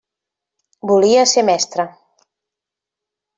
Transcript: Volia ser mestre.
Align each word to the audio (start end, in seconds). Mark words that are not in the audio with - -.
Volia 0.91 1.25
ser 1.33 1.43
mestre. 1.51 1.85